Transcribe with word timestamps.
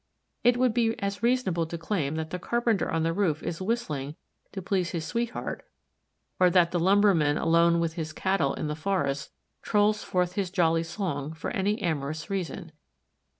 It 0.43 0.57
would 0.57 0.73
be 0.73 0.99
as 0.99 1.21
reasonable 1.21 1.67
to 1.67 1.77
claim 1.77 2.15
that 2.15 2.31
the 2.31 2.39
carpenter 2.39 2.89
on 2.89 3.03
the 3.03 3.13
roof 3.13 3.43
is 3.43 3.61
whistling 3.61 4.15
to 4.51 4.59
please 4.59 4.89
his 4.89 5.05
sweetheart 5.05 5.63
or 6.39 6.49
that 6.49 6.71
the 6.71 6.79
lumberman 6.79 7.37
alone 7.37 7.79
with 7.79 7.93
his 7.93 8.11
cattle 8.11 8.55
in 8.55 8.65
the 8.67 8.73
forest 8.75 9.29
trolls 9.61 10.01
forth 10.03 10.33
his 10.33 10.49
jolly 10.49 10.81
song 10.81 11.33
for 11.33 11.51
any 11.51 11.79
amorous 11.83 12.31
reason. 12.31 12.71